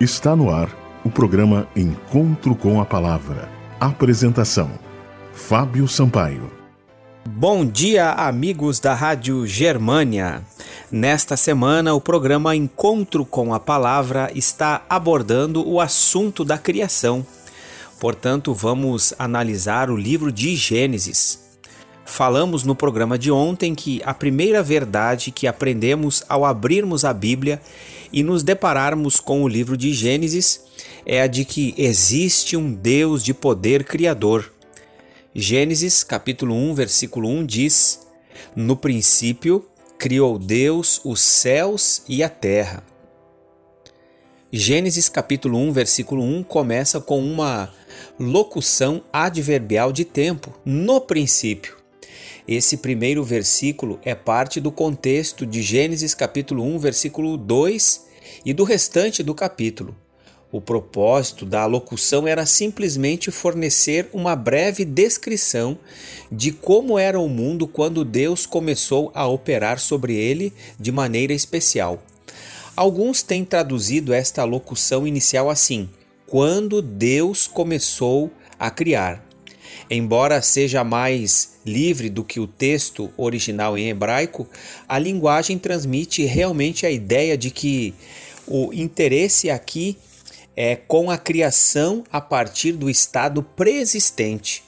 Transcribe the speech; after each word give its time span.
Está 0.00 0.34
no 0.34 0.50
ar 0.50 0.68
o 1.04 1.10
programa 1.10 1.68
Encontro 1.76 2.56
com 2.56 2.80
a 2.80 2.84
Palavra. 2.84 3.48
Apresentação: 3.78 4.68
Fábio 5.32 5.86
Sampaio. 5.86 6.50
Bom 7.24 7.64
dia, 7.64 8.10
amigos 8.10 8.80
da 8.80 8.92
Rádio 8.92 9.46
Germânia. 9.46 10.42
Nesta 10.90 11.36
semana, 11.36 11.94
o 11.94 12.00
programa 12.00 12.56
Encontro 12.56 13.24
com 13.24 13.54
a 13.54 13.60
Palavra 13.60 14.32
está 14.34 14.82
abordando 14.90 15.64
o 15.64 15.80
assunto 15.80 16.44
da 16.44 16.58
criação. 16.58 17.24
Portanto, 18.00 18.52
vamos 18.52 19.14
analisar 19.16 19.90
o 19.90 19.96
livro 19.96 20.32
de 20.32 20.56
Gênesis. 20.56 21.43
Falamos 22.04 22.64
no 22.64 22.74
programa 22.74 23.18
de 23.18 23.30
ontem 23.30 23.74
que 23.74 24.00
a 24.04 24.12
primeira 24.12 24.62
verdade 24.62 25.30
que 25.30 25.46
aprendemos 25.46 26.22
ao 26.28 26.44
abrirmos 26.44 27.04
a 27.04 27.14
Bíblia 27.14 27.60
e 28.12 28.22
nos 28.22 28.42
depararmos 28.42 29.18
com 29.18 29.42
o 29.42 29.48
livro 29.48 29.76
de 29.76 29.92
Gênesis 29.92 30.60
é 31.06 31.22
a 31.22 31.26
de 31.26 31.44
que 31.44 31.74
existe 31.78 32.56
um 32.56 32.72
Deus 32.72 33.24
de 33.24 33.32
poder 33.32 33.84
criador. 33.84 34.52
Gênesis 35.34 36.04
capítulo 36.04 36.54
1, 36.54 36.74
versículo 36.74 37.28
1 37.28 37.46
diz: 37.46 38.06
No 38.54 38.76
princípio 38.76 39.66
criou 39.98 40.38
Deus 40.38 41.00
os 41.04 41.20
céus 41.20 42.02
e 42.06 42.22
a 42.22 42.28
terra. 42.28 42.84
Gênesis 44.52 45.08
capítulo 45.08 45.58
1, 45.58 45.72
versículo 45.72 46.22
1 46.22 46.44
começa 46.44 47.00
com 47.00 47.18
uma 47.18 47.72
locução 48.20 49.02
adverbial 49.12 49.90
de 49.90 50.04
tempo, 50.04 50.52
no 50.64 51.00
princípio. 51.00 51.83
Esse 52.46 52.76
primeiro 52.76 53.24
versículo 53.24 53.98
é 54.04 54.14
parte 54.14 54.60
do 54.60 54.70
contexto 54.70 55.46
de 55.46 55.62
Gênesis 55.62 56.12
capítulo 56.12 56.62
1, 56.62 56.78
versículo 56.78 57.38
2 57.38 58.04
e 58.44 58.52
do 58.52 58.64
restante 58.64 59.22
do 59.22 59.34
capítulo. 59.34 59.96
O 60.52 60.60
propósito 60.60 61.46
da 61.46 61.64
locução 61.64 62.28
era 62.28 62.44
simplesmente 62.44 63.30
fornecer 63.30 64.10
uma 64.12 64.36
breve 64.36 64.84
descrição 64.84 65.78
de 66.30 66.52
como 66.52 66.98
era 66.98 67.18
o 67.18 67.30
mundo 67.30 67.66
quando 67.66 68.04
Deus 68.04 68.44
começou 68.44 69.10
a 69.14 69.26
operar 69.26 69.80
sobre 69.80 70.14
ele 70.14 70.52
de 70.78 70.92
maneira 70.92 71.32
especial. 71.32 72.02
Alguns 72.76 73.22
têm 73.22 73.42
traduzido 73.42 74.12
esta 74.12 74.44
locução 74.44 75.06
inicial 75.06 75.48
assim: 75.48 75.88
quando 76.26 76.82
Deus 76.82 77.46
começou 77.46 78.30
a 78.58 78.70
criar. 78.70 79.33
Embora 79.90 80.40
seja 80.40 80.82
mais 80.82 81.54
livre 81.64 82.08
do 82.08 82.24
que 82.24 82.40
o 82.40 82.46
texto 82.46 83.10
original 83.16 83.76
em 83.76 83.88
hebraico, 83.88 84.48
a 84.88 84.98
linguagem 84.98 85.58
transmite 85.58 86.24
realmente 86.24 86.86
a 86.86 86.90
ideia 86.90 87.36
de 87.36 87.50
que 87.50 87.94
o 88.46 88.72
interesse 88.72 89.50
aqui 89.50 89.96
é 90.56 90.76
com 90.76 91.10
a 91.10 91.18
criação 91.18 92.04
a 92.10 92.20
partir 92.20 92.72
do 92.72 92.88
estado 92.88 93.42
preexistente. 93.42 94.62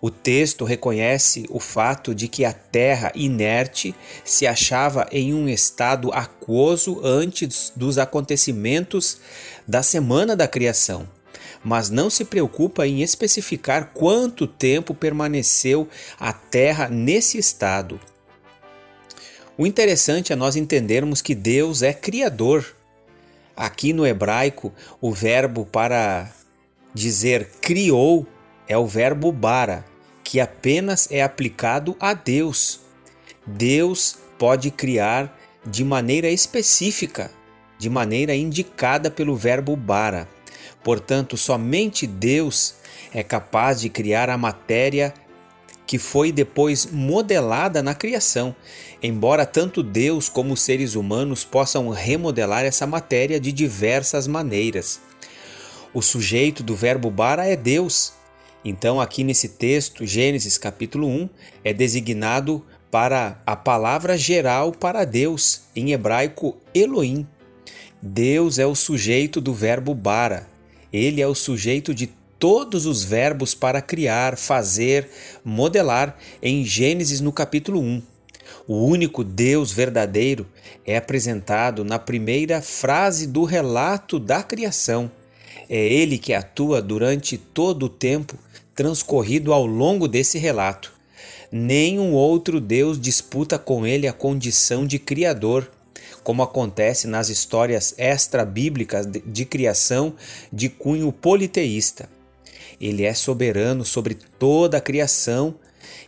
O 0.00 0.10
texto 0.10 0.64
reconhece 0.64 1.46
o 1.48 1.60
fato 1.60 2.12
de 2.12 2.26
que 2.26 2.44
a 2.44 2.52
terra 2.52 3.12
inerte 3.14 3.94
se 4.24 4.48
achava 4.48 5.06
em 5.12 5.32
um 5.32 5.48
estado 5.48 6.12
aquoso 6.12 7.00
antes 7.04 7.72
dos 7.76 7.98
acontecimentos 7.98 9.18
da 9.66 9.80
semana 9.80 10.34
da 10.34 10.48
criação 10.48 11.08
mas 11.64 11.90
não 11.90 12.08
se 12.08 12.24
preocupa 12.24 12.86
em 12.86 13.02
especificar 13.02 13.90
quanto 13.94 14.46
tempo 14.46 14.94
permaneceu 14.94 15.88
a 16.18 16.32
Terra 16.32 16.88
nesse 16.88 17.38
estado. 17.38 18.00
O 19.56 19.66
interessante 19.66 20.32
é 20.32 20.36
nós 20.36 20.56
entendermos 20.56 21.20
que 21.20 21.34
Deus 21.34 21.82
é 21.82 21.92
criador. 21.92 22.74
Aqui 23.54 23.92
no 23.92 24.06
hebraico, 24.06 24.72
o 25.00 25.12
verbo 25.12 25.66
para 25.66 26.32
dizer 26.94 27.48
criou 27.60 28.26
é 28.66 28.76
o 28.78 28.86
verbo 28.86 29.30
bara, 29.30 29.84
que 30.24 30.40
apenas 30.40 31.08
é 31.10 31.22
aplicado 31.22 31.96
a 32.00 32.14
Deus. 32.14 32.80
Deus 33.46 34.16
pode 34.38 34.70
criar 34.70 35.38
de 35.64 35.84
maneira 35.84 36.28
específica, 36.28 37.30
de 37.78 37.90
maneira 37.90 38.34
indicada 38.34 39.10
pelo 39.10 39.36
verbo 39.36 39.76
bara. 39.76 40.28
Portanto, 40.82 41.36
somente 41.36 42.06
Deus 42.06 42.74
é 43.12 43.22
capaz 43.22 43.80
de 43.80 43.88
criar 43.88 44.30
a 44.30 44.38
matéria 44.38 45.14
que 45.86 45.98
foi 45.98 46.32
depois 46.32 46.86
modelada 46.86 47.82
na 47.82 47.94
criação, 47.94 48.54
embora 49.02 49.44
tanto 49.44 49.82
Deus 49.82 50.28
como 50.28 50.54
os 50.54 50.62
seres 50.62 50.94
humanos 50.94 51.44
possam 51.44 51.90
remodelar 51.90 52.64
essa 52.64 52.86
matéria 52.86 53.38
de 53.38 53.52
diversas 53.52 54.26
maneiras. 54.26 55.00
O 55.92 56.00
sujeito 56.00 56.62
do 56.62 56.74
verbo 56.74 57.10
bara 57.10 57.46
é 57.46 57.56
Deus. 57.56 58.14
Então, 58.64 59.00
aqui 59.00 59.22
nesse 59.22 59.50
texto, 59.50 60.06
Gênesis 60.06 60.56
capítulo 60.56 61.06
1, 61.08 61.28
é 61.62 61.74
designado 61.74 62.64
para 62.90 63.42
a 63.44 63.56
palavra 63.56 64.16
geral 64.16 64.72
para 64.72 65.04
Deus, 65.04 65.62
em 65.76 65.92
hebraico 65.92 66.56
Elohim. 66.74 67.26
Deus 68.00 68.58
é 68.58 68.66
o 68.66 68.74
sujeito 68.74 69.40
do 69.40 69.52
verbo 69.52 69.94
bara. 69.94 70.51
Ele 70.92 71.20
é 71.20 71.26
o 71.26 71.34
sujeito 71.34 71.94
de 71.94 72.10
todos 72.38 72.86
os 72.86 73.04
verbos 73.04 73.54
para 73.54 73.80
criar, 73.80 74.36
fazer, 74.36 75.08
modelar 75.44 76.18
em 76.42 76.64
Gênesis 76.64 77.20
no 77.20 77.32
capítulo 77.32 77.80
1. 77.80 78.02
O 78.66 78.84
único 78.84 79.24
Deus 79.24 79.72
verdadeiro 79.72 80.46
é 80.84 80.96
apresentado 80.96 81.84
na 81.84 81.98
primeira 81.98 82.60
frase 82.60 83.26
do 83.26 83.44
relato 83.44 84.18
da 84.18 84.42
criação. 84.42 85.10
É 85.68 85.76
ele 85.76 86.18
que 86.18 86.34
atua 86.34 86.82
durante 86.82 87.38
todo 87.38 87.84
o 87.84 87.88
tempo 87.88 88.36
transcorrido 88.74 89.52
ao 89.52 89.64
longo 89.64 90.08
desse 90.08 90.38
relato. 90.38 90.92
Nenhum 91.50 92.12
outro 92.12 92.60
Deus 92.60 93.00
disputa 93.00 93.58
com 93.58 93.86
ele 93.86 94.08
a 94.08 94.12
condição 94.12 94.86
de 94.86 94.98
Criador 94.98 95.70
como 96.22 96.42
acontece 96.42 97.06
nas 97.06 97.28
histórias 97.28 97.94
extra-bíblicas 97.98 99.06
de 99.06 99.44
criação 99.44 100.14
de 100.52 100.68
cunho 100.68 101.12
politeísta. 101.12 102.08
Ele 102.80 103.04
é 103.04 103.14
soberano 103.14 103.84
sobre 103.84 104.14
toda 104.38 104.78
a 104.78 104.80
criação 104.80 105.54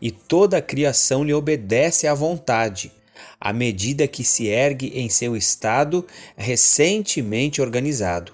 e 0.00 0.10
toda 0.10 0.58
a 0.58 0.62
criação 0.62 1.24
lhe 1.24 1.32
obedece 1.32 2.06
à 2.06 2.14
vontade, 2.14 2.92
à 3.40 3.52
medida 3.52 4.08
que 4.08 4.24
se 4.24 4.46
ergue 4.46 4.92
em 4.94 5.08
seu 5.08 5.36
estado 5.36 6.06
recentemente 6.36 7.60
organizado. 7.60 8.32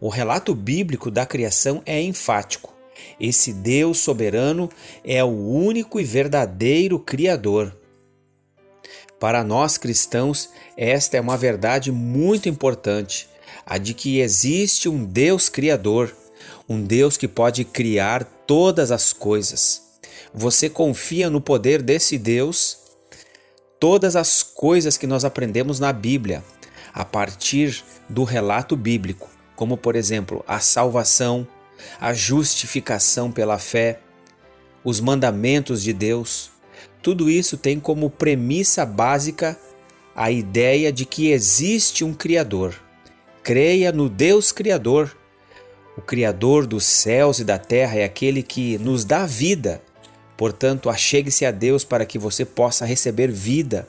O 0.00 0.08
relato 0.08 0.54
bíblico 0.54 1.10
da 1.10 1.24
criação 1.24 1.82
é 1.86 2.00
enfático. 2.00 2.74
Esse 3.20 3.52
Deus 3.52 3.98
soberano 3.98 4.68
é 5.04 5.22
o 5.24 5.28
único 5.28 6.00
e 6.00 6.04
verdadeiro 6.04 6.98
Criador. 6.98 7.74
Para 9.18 9.42
nós 9.42 9.78
cristãos, 9.78 10.50
esta 10.76 11.16
é 11.16 11.20
uma 11.20 11.36
verdade 11.36 11.90
muito 11.90 12.48
importante, 12.48 13.28
a 13.64 13.78
de 13.78 13.94
que 13.94 14.20
existe 14.20 14.88
um 14.88 15.04
Deus 15.04 15.48
Criador, 15.48 16.14
um 16.68 16.82
Deus 16.82 17.16
que 17.16 17.26
pode 17.26 17.64
criar 17.64 18.24
todas 18.46 18.90
as 18.90 19.12
coisas. 19.12 19.82
Você 20.34 20.68
confia 20.68 21.30
no 21.30 21.40
poder 21.40 21.80
desse 21.80 22.18
Deus? 22.18 22.78
Todas 23.80 24.16
as 24.16 24.42
coisas 24.42 24.96
que 24.96 25.06
nós 25.06 25.24
aprendemos 25.24 25.80
na 25.80 25.92
Bíblia, 25.92 26.44
a 26.92 27.04
partir 27.04 27.82
do 28.08 28.22
relato 28.24 28.76
bíblico, 28.76 29.30
como 29.54 29.76
por 29.76 29.96
exemplo 29.96 30.44
a 30.46 30.60
salvação, 30.60 31.46
a 32.00 32.12
justificação 32.12 33.32
pela 33.32 33.58
fé, 33.58 34.00
os 34.84 35.00
mandamentos 35.00 35.82
de 35.82 35.92
Deus, 35.92 36.50
tudo 37.06 37.30
isso 37.30 37.56
tem 37.56 37.78
como 37.78 38.10
premissa 38.10 38.84
básica 38.84 39.56
a 40.12 40.28
ideia 40.28 40.92
de 40.92 41.04
que 41.04 41.30
existe 41.30 42.04
um 42.04 42.12
Criador. 42.12 42.74
Creia 43.44 43.92
no 43.92 44.08
Deus 44.08 44.50
Criador. 44.50 45.16
O 45.96 46.00
Criador 46.00 46.66
dos 46.66 46.84
céus 46.84 47.38
e 47.38 47.44
da 47.44 47.60
terra 47.60 47.94
é 47.94 48.02
aquele 48.02 48.42
que 48.42 48.76
nos 48.78 49.04
dá 49.04 49.24
vida. 49.24 49.80
Portanto, 50.36 50.90
achegue-se 50.90 51.46
a 51.46 51.52
Deus 51.52 51.84
para 51.84 52.04
que 52.04 52.18
você 52.18 52.44
possa 52.44 52.84
receber 52.84 53.30
vida, 53.30 53.86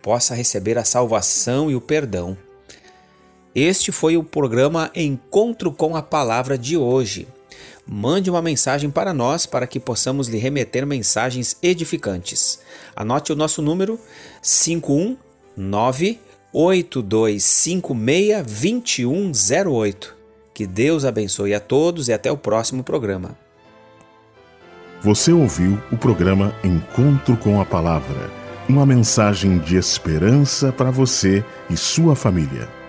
possa 0.00 0.32
receber 0.32 0.78
a 0.78 0.84
salvação 0.84 1.68
e 1.68 1.74
o 1.74 1.80
perdão. 1.80 2.38
Este 3.52 3.90
foi 3.90 4.16
o 4.16 4.22
programa 4.22 4.92
Encontro 4.94 5.72
com 5.72 5.96
a 5.96 6.02
Palavra 6.02 6.56
de 6.56 6.76
hoje 6.76 7.26
mande 7.86 8.30
uma 8.30 8.40
mensagem 8.42 8.90
para 8.90 9.12
nós 9.12 9.46
para 9.46 9.66
que 9.66 9.78
possamos 9.78 10.28
lhe 10.28 10.38
remeter 10.38 10.86
mensagens 10.86 11.56
edificantes. 11.62 12.60
Anote 12.94 13.32
o 13.32 13.36
nosso 13.36 13.60
número 13.60 13.98
519 14.42 16.20
8256 16.52 18.42
2108. 18.46 20.14
Que 20.54 20.66
Deus 20.66 21.04
abençoe 21.04 21.52
a 21.52 21.60
todos 21.60 22.08
e 22.08 22.12
até 22.12 22.30
o 22.30 22.36
próximo 22.36 22.84
programa. 22.84 23.36
Você 25.02 25.32
ouviu 25.32 25.78
o 25.92 25.96
programa 25.98 26.54
Encontro 26.64 27.36
com 27.36 27.60
a 27.60 27.66
Palavra, 27.66 28.30
uma 28.68 28.86
mensagem 28.86 29.58
de 29.58 29.76
esperança 29.76 30.72
para 30.72 30.90
você 30.90 31.44
e 31.68 31.76
sua 31.76 32.16
família. 32.16 32.83